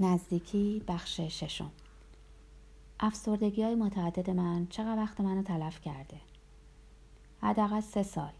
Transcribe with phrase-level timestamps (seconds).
[0.00, 1.70] نزدیکی بخش ششم.
[3.00, 6.20] افسردگی های متعدد من چقدر وقت منو تلف کرده؟
[7.42, 8.32] حداقل سه سال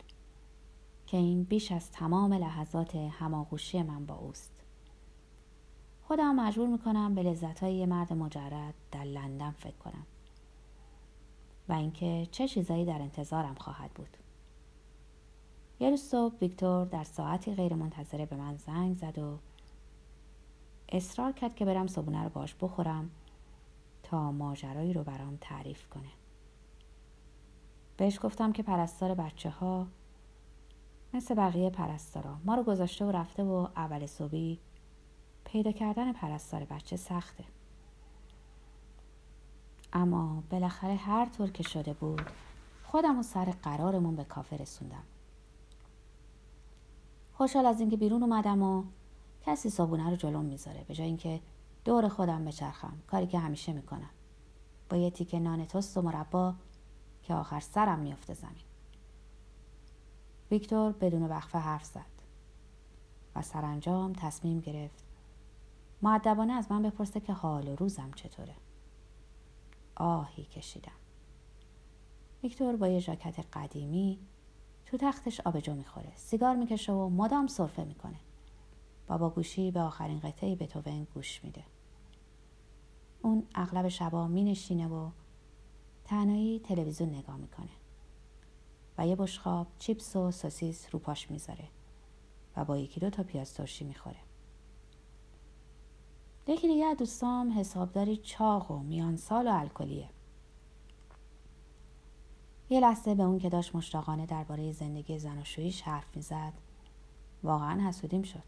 [1.06, 4.52] که این بیش از تمام لحظات هماغوشی من با اوست.
[6.02, 10.06] خودم مجبور می‌کنم به لذت های مرد مجرد در لندن فکر کنم
[11.68, 14.16] و اینکه چه چیزایی در انتظارم خواهد بود.
[15.80, 19.38] یه روز صبح ویکتور در ساعتی غیر منتظره به من زنگ زد و
[20.94, 23.10] اصرار کرد که برم صبونه رو باش بخورم
[24.02, 26.10] تا ماجرایی رو برام تعریف کنه.
[27.96, 29.86] بهش گفتم که پرستار بچه ها
[31.14, 34.58] مثل بقیه پرستارا ما رو گذاشته و رفته و اول صبحی
[35.44, 37.44] پیدا کردن پرستار بچه سخته.
[39.92, 42.30] اما بالاخره هر طور که شده بود
[42.84, 45.02] خودم و سر قرارمون به کافه رسوندم.
[47.32, 48.84] خوشحال از اینکه بیرون اومدم و
[49.46, 51.40] کسی صابونه رو جلوم می‌ذاره به جای اینکه
[51.84, 52.98] دور خودم بچرخم.
[53.06, 54.10] کاری که همیشه می‌کنم.
[54.88, 56.54] با یه تیکه نان تست و مربا
[57.22, 58.64] که آخر سرم میفته زمین.
[60.50, 62.14] ویکتور بدون وقفه حرف زد
[63.36, 65.04] و سرانجام تصمیم گرفت
[66.02, 68.54] معدبانه از من بپرسه که حال و روزم چطوره.
[69.96, 70.92] آهی کشیدم.
[72.42, 74.18] ویکتور با یه ژاکت قدیمی
[74.86, 76.12] تو تختش آبجو می‌خوره.
[76.16, 78.20] سیگار می‌کشه و مدام سرفه می‌کنه.
[79.06, 81.64] بابا گوشی به آخرین قطعی به توون گوش میده.
[83.22, 85.10] اون اغلب شبا می نشینه و
[86.04, 87.68] تنهایی تلویزیون نگاه می‌کنه
[88.98, 91.68] و یه بشخاب چیپس و سوسیس رو پاش می‌ذاره
[92.56, 94.16] و با یکی دو تا پیاز ترشی می‌خوره.
[96.46, 100.08] یکی دیگه دوستام حسابداری چاق و میان سال و الکلیه.
[102.70, 106.52] یه لحظه به اون که داشت مشتاقانه درباره زندگی زناشوییش حرف می‌زد
[107.42, 108.42] واقعا حسودیم شد.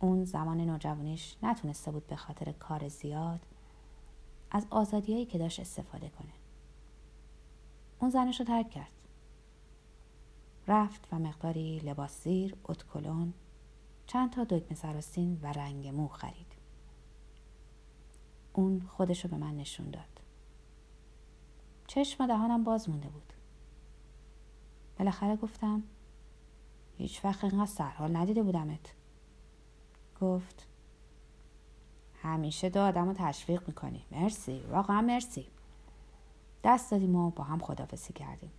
[0.00, 3.40] اون زمان نوجوانیش نتونسته بود به خاطر کار زیاد
[4.50, 6.32] از آزادیایی که داشت استفاده کنه.
[8.00, 8.92] اون زنش رو ترک کرد.
[10.68, 13.32] رفت و مقداری لباس زیر اتکلون
[14.06, 16.52] چند تا دکمه سراستین و رنگ مو خرید.
[18.52, 20.20] اون خودش رو به من نشون داد.
[21.86, 23.32] چشم دهانم باز مونده بود.
[24.98, 25.82] بالاخره گفتم
[26.98, 28.94] هیچ وقت اینقدر سرحال ندیده بودمت.
[30.20, 30.66] گفت
[32.22, 34.04] همیشه دو آدم رو تشویق می‌کنی.
[34.10, 34.60] مرسی.
[34.60, 35.46] واقعا مرسی.
[36.64, 38.50] دست دادیم و با هم خدافزی کردیم.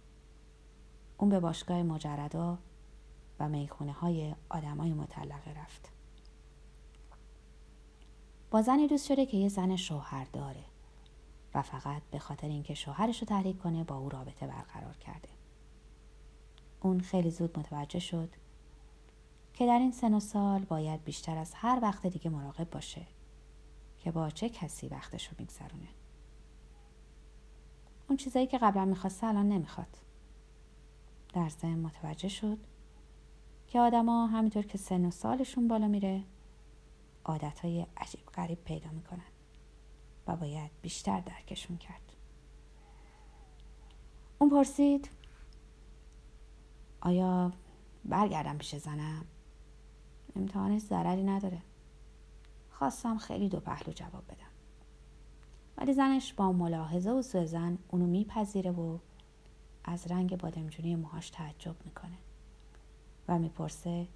[1.18, 2.58] اون به باشگاه مجردا
[3.40, 5.90] و می‌خونه های آدم های مطلقه رفت.
[8.52, 10.64] با زنی دوست شده که یه زن شوهر داره
[11.54, 15.30] و فقط به خاطر اینکه شوهرش رو تحریک کنه با او رابطه برقرار کرده.
[16.82, 18.30] اون خیلی زود متوجه شد
[19.58, 23.08] که در این سن و سال باید بیشتر از هر وقت دیگه مراقب باشه
[23.98, 25.88] که با چه کسی وقتش رو میگذرونه.
[28.08, 29.98] اون چیزایی که قبلا می‌خواسته الان نمی‌خواد.
[31.34, 32.58] در ضمن متوجه شد
[33.68, 36.24] که آدما همینطور که سن و سالشون بالا میره
[37.26, 39.32] عادتهای عجیب غریب پیدا می‌کنن
[40.28, 42.14] و باید بیشتر درکشون کرد.
[44.40, 45.10] اون پرسید
[47.02, 47.52] آیا
[48.06, 49.26] برگردم پیش زنم؟
[50.38, 51.62] امتحانش ضرری نداره.
[52.72, 54.52] خواستم خیلی دو پهلو جواب بدم.
[55.78, 58.98] ولی زنش با ملاحظه و سوء زن اونو میپذیره و
[59.84, 62.18] از رنگ بادمجونی موهاش تعجب می‌کنه
[63.28, 64.08] و می‌پرسه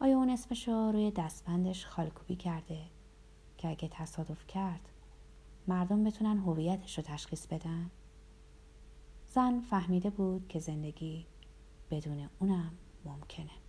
[0.00, 2.80] آیا اون اسمش رو روی دستبندش خالکوبی کرده
[3.58, 4.88] که اگه تصادف کرد
[5.68, 7.90] مردم بتونن هویتش رو تشخیص بدن؟
[9.26, 11.26] زن فهمیده بود که زندگی
[11.90, 12.70] بدون اونم
[13.04, 13.59] ممکنه.